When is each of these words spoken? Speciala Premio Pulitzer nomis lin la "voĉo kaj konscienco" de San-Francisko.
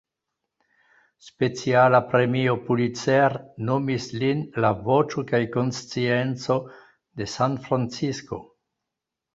Speciala 1.25 1.99
Premio 2.13 2.55
Pulitzer 2.69 3.35
nomis 3.69 4.09
lin 4.23 4.43
la 4.65 4.73
"voĉo 4.89 5.27
kaj 5.33 5.43
konscienco" 5.59 6.61
de 7.21 7.31
San-Francisko. 7.39 8.47